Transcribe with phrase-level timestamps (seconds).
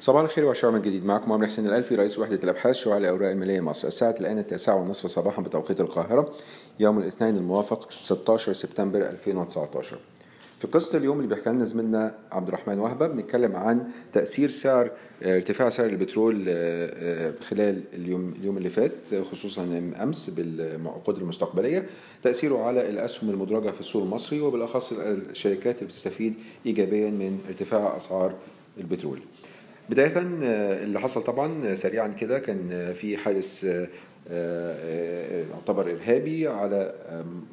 [0.00, 3.60] صباح الخير وعشرة من جديد معكم عمرو حسين الألفي رئيس وحدة الأبحاث شعاع الأوراق المالية
[3.60, 3.88] مصر.
[3.88, 6.32] الساعة الآن التاسعة والنصف صباحا بتوقيت القاهرة
[6.80, 9.98] يوم الاثنين الموافق 16 سبتمبر 2019
[10.58, 14.90] في قصة اليوم اللي بيحكي لنا زميلنا عبد الرحمن وهبة بنتكلم عن تأثير سعر
[15.22, 16.44] ارتفاع سعر البترول
[17.48, 18.92] خلال اليوم اليوم اللي فات
[19.30, 21.86] خصوصا أمس بالعقود المستقبلية
[22.22, 26.34] تأثيره على الأسهم المدرجة في السوق المصري وبالأخص الشركات اللي بتستفيد
[26.66, 28.34] إيجابيا من ارتفاع أسعار
[28.78, 29.18] البترول.
[29.90, 33.66] بداية اللي حصل طبعا سريعا كده كان في حادث
[35.50, 36.94] يعتبر إرهابي على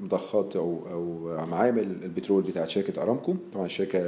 [0.00, 1.06] مضخات أو أو
[1.46, 3.34] معامل البترول بتاعت شركة أرامكو.
[3.54, 3.98] طبعا الشركة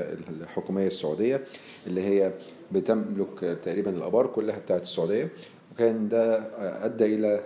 [0.40, 1.40] الحكومية السعودية
[1.86, 2.32] اللي هي
[2.72, 5.28] بتملك تقريبا الأبار كلها بتاعت السعودية.
[5.72, 6.42] وكان ده
[6.84, 7.40] أدى إلى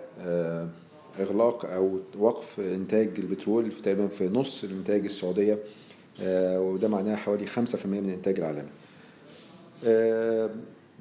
[1.20, 5.58] إغلاق أو وقف إنتاج البترول في تقريبا في نص الإنتاج السعودية
[6.58, 7.50] وده معناه حوالي 5%
[7.86, 8.68] من الانتاج العالمي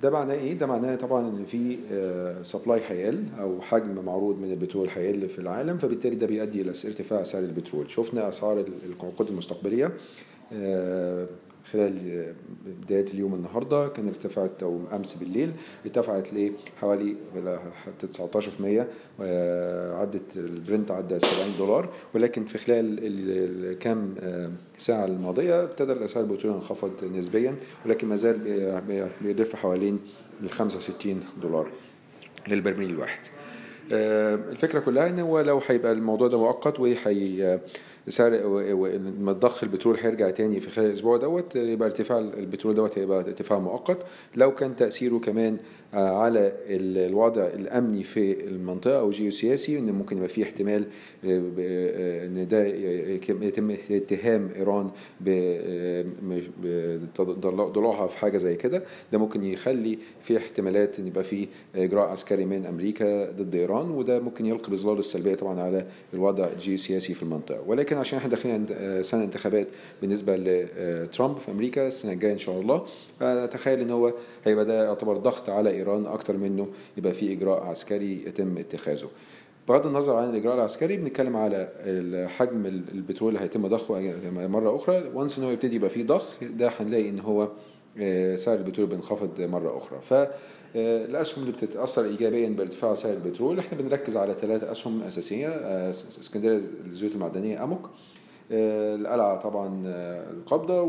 [0.01, 1.77] ده معناه إيه؟ ده معناه طبعا إن في
[2.43, 7.23] supply هيقل أو حجم معروض من البترول هيقل في العالم فبالتالي ده بيؤدي إلى ارتفاع
[7.23, 9.91] سعر البترول، شفنا أسعار العقود المستقبلية
[11.71, 12.26] خلال
[12.82, 15.51] بداية اليوم النهاردة كان ارتفعت أو أمس بالليل
[15.85, 17.15] ارتفعت لحوالي
[18.01, 18.37] 19%
[19.99, 24.15] عدت البرنت عدى 70 دولار ولكن في خلال الكام
[24.77, 28.40] ساعة الماضية ابتدى الأسعار البترول انخفض نسبيا ولكن ما زال
[29.21, 29.99] بيلف حوالين
[30.43, 31.68] ال 65 دولار
[32.48, 33.20] للبرميل الواحد.
[33.91, 37.60] الفكرة كلها إن هو لو هيبقى الموضوع ده مؤقت وهي
[38.08, 43.20] سعر لما ضخ البترول هيرجع تاني في خلال الأسبوع دوت يبقى ارتفاع البترول دوت هيبقى
[43.20, 44.05] ارتفاع مؤقت.
[44.36, 45.58] لو كان تأثيره كمان
[45.94, 50.84] على الوضع الأمني في المنطقة أو جيوسياسي إن ممكن يبقى في احتمال
[51.24, 52.66] إن ده
[53.46, 54.90] يتم اتهام إيران
[56.70, 58.84] بضلوعها في حاجة زي كده.
[59.12, 64.19] ده ممكن يخلي في احتمالات إن يبقى في إجراء عسكري من أمريكا ضد إيران وده
[64.19, 67.62] ممكن يلقي بظلاله السلبية طبعا على الوضع الجيوسياسي في المنطقة.
[67.67, 68.66] ولكن عشان إحنا داخلين
[69.03, 69.68] سنة انتخابات
[70.02, 72.85] بالنسبة لترامب في أمريكا السنة الجاية إن شاء الله.
[73.22, 74.13] اتخيل إن هو
[74.46, 79.08] هيبقى ده يعتبر ضغط على إيران أكتر منه يبقى في إجراء عسكري يتم اتخاذه.
[79.69, 81.68] بغض النظر عن الإجراء العسكري بنتكلم على
[82.38, 84.14] حجم البترول اللي هيتم ضخه
[84.47, 85.03] مرة أخرى.
[85.14, 87.47] وانس إن هو يبتدي يبقى فيه ضخ ده هنلاقي إن هو
[88.35, 90.00] سعر البترول بينخفض مرة أخرى.
[90.02, 95.47] فالاسهم اللي بتتأثر ايجابيا بارتفاع سعر البترول إحنا بنركز على ثلاثة أسهم أساسية
[95.90, 97.90] اسكندرية الزيوت المعدنية أموك
[98.52, 99.81] القلعة طبعا
[100.38, 100.81] القبضة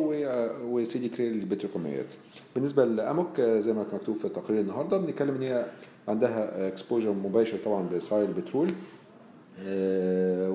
[0.64, 2.12] وسيدي كرير للبتروكيماويات
[2.54, 5.64] بالنسبة لأموك زي ما مكتوب في التقرير النهاردة بنتكلم إن هي
[6.08, 8.68] عندها exposure مباشر طبعا بأسعار البترول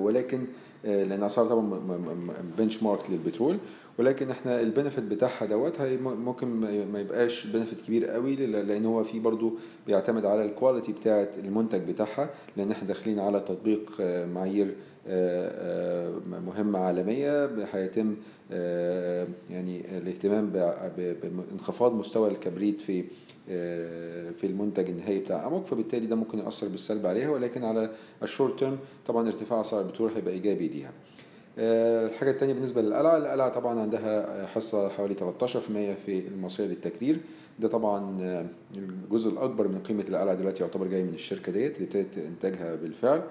[0.04, 0.38] ولكن
[0.84, 1.80] لأن أسعار طبعا
[2.58, 3.58] benchmark للبترول.
[3.98, 6.46] ولكن إحنا ال benefit بتاعها دوت ممكن
[6.92, 9.52] ما يبقاش benefit كبير قوي لأن هو في برضو
[9.86, 13.90] بيعتمد على ال quality بتاعه المنتج بتاعها لأن إحنا داخلين على تطبيق
[14.34, 14.74] معايير
[16.46, 18.16] مهمة عالمية هيتم
[19.50, 20.50] يعني الاهتمام
[20.96, 23.04] بانخفاض مستوى الكبريت في
[24.36, 27.90] في المنتج النهائي بتاع أموك فبالتالي ده ممكن يأثر بالسلب عليها ولكن على
[28.22, 30.92] الشورت تيرم طبعا ارتفاع أسعار البترول هيبقى إيجابي ليها.
[31.58, 35.46] الحاجة التانية بالنسبة للقلعة القلعة طبعا عندها حصة حوالي 13%
[36.06, 37.20] في المصرية للتكرير
[37.58, 38.16] ده طبعا
[38.76, 43.22] الجزء الأكبر من قيمة القلعة دلوقتي يعتبر جاي من الشركة ديت اللي ابتدت إنتاجها بالفعل.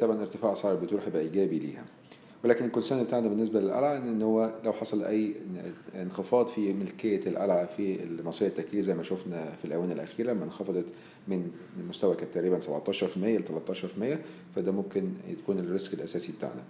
[0.00, 1.84] طبعا ارتفاع أسعار البترول هيبقى إيجابي ليها.
[2.44, 5.34] ولكن ال concern بتاعنا بالنسبة للقلعة ان هو لو حصل أي
[5.94, 10.84] انخفاض في ملكية القلعة في المصرية التكرير زي ما شفنا في الآونة الأخيرة لما انخفضت
[11.28, 11.50] من
[11.88, 12.62] مستوى كانت تقريبا 17%
[13.18, 13.42] ل
[13.74, 14.18] 13%
[14.56, 16.62] فده ممكن يكون ال risk الأساسي بتاعنا.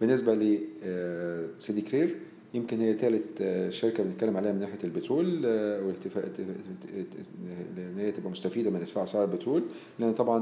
[0.00, 2.16] بالنسبة لسيدي كرير
[2.54, 3.42] يمكن هي ثالث
[3.74, 6.30] شركة بنتكلم عليها من ناحية البترول والاحتفاء
[7.78, 9.62] إن هي تبقى مستفيدة من ارتفاع اسعار البترول
[9.98, 10.38] لأن طبعا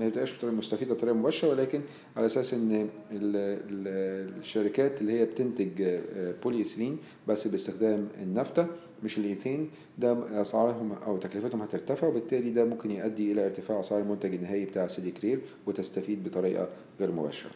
[0.00, 1.80] ما بتبقاش مستفيدة بطريقة مباشرة ولكن
[2.16, 5.98] على أساس إن الشركات اللي هي بتنتج
[6.42, 6.98] بولي ايثيلين
[7.28, 8.66] بس باستخدام النفطة
[9.04, 14.34] مش الايثين ده أسعارهم أو تكلفتهم هترتفع وبالتالي ده ممكن يؤدي إلى ارتفاع اسعار المنتج
[14.34, 16.68] النهائي بتاع سيدي كرير وتستفيد بطريقة
[17.00, 17.50] غير مباشرة.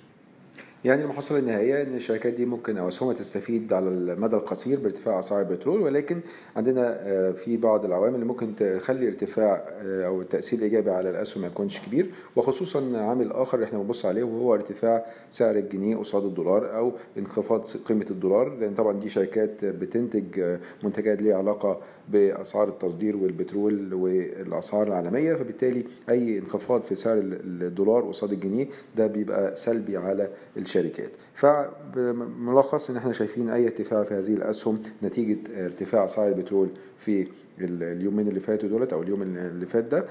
[0.85, 5.41] يعني المحصلة النهائية إن الشركات دي ممكن أو اسهمها تستفيد على المدى القصير بارتفاع أسعار
[5.41, 6.21] البترول ولكن
[6.57, 6.93] عندنا
[7.33, 12.07] في بعض العوامل اللي ممكن تخلي ارتفاع أو التأثير الإيجابي على الأسهم ما يكونش كبير
[12.37, 18.07] وخصوصا عامل آخر إحنا بنبص عليه وهو ارتفاع سعر الجنيه قصاد الدولار أو انخفاض قيمة
[18.11, 25.85] الدولار لأن طبعا دي شركات بتنتج منتجات ليها علاقة بأسعار التصدير والبترول والأسعار العالمية فبالتالي
[26.09, 30.29] أي انخفاض في سعر الدولار قصاد الجنيه ده بيبقى سلبي على
[30.77, 31.11] الشركات.
[31.35, 37.27] فملخص إن إحنا شايفين أي ارتفاع في هذه الأسهم نتيجة ارتفاع اسعار البترول في
[37.61, 40.05] اليومين اللي فاتوا دولت أو اليوم اللي فات ده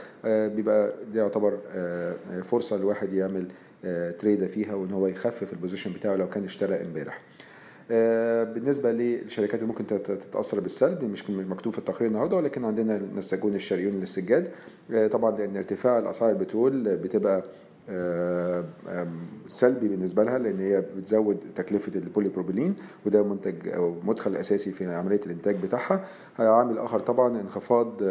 [0.48, 1.58] بيبقى ده يعتبر
[2.44, 3.48] فرصة الواحد يعمل
[4.20, 7.22] trade فيها وإن هو يخفف ال position بتاعه لو كان اشترى امبارح.
[8.54, 13.94] بالنسبة للشركات اللي ممكن تتأثر بالسلب مش مكتوب في التقرير النهارده ولكن عندنا النساجون الشرقيون
[13.94, 14.50] للسجاد.
[15.12, 17.44] طبعا لأن ارتفاع الأسعار البترول بتبقى
[19.52, 22.76] سلبي بالنسبة لها لأن هي بتزود تكلفة البوليبروبيلين
[23.06, 26.06] وده منتج أو مدخل أساسي في عملية الإنتاج بتاعها.
[26.40, 28.04] عامل آخر طبعا انخفاض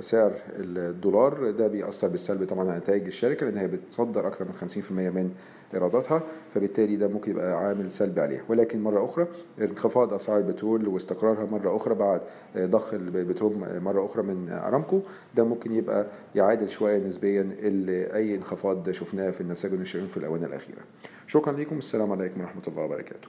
[0.00, 1.50] سعر الدولار.
[1.50, 5.30] ده بيأثر بالسلب طبعا على نتائج الشركة لأن هي بتصدر أكثر من 50% من
[5.74, 6.22] إيراداتها
[6.54, 8.42] فبالتالي ده ممكن يبقى عامل سلبي عليها.
[8.48, 9.26] ولكن مرة أخرى
[9.60, 12.20] انخفاض أسعار البترول واستقرارها مرة أخرى بعد
[12.58, 15.00] ضخ البترول مرة أخرى من أرامكو
[15.34, 17.50] ده ممكن يبقى يعادل شوية نسبيا
[18.14, 20.61] اي انخفاض شفناه في النساج والنشرين في الاونه الأخيرة.
[21.26, 21.78] شكرا لكم.
[21.78, 23.28] السلام عليكم ورحمة الله وبركاته.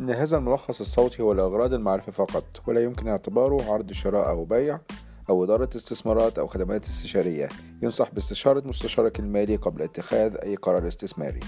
[0.00, 4.80] إن هذا الملخص الصوتي هو لأغراض المعرفة فقط ولا يمكن اعتباره عرض شراء أو بيع
[5.28, 7.48] أو إدارة استثمارات أو خدمات استشارية.
[7.82, 11.40] ينصح باستشارة مستشارك المالي قبل اتخاذ أي قرار استثماري.